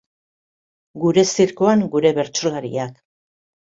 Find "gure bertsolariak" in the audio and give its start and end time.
1.97-2.97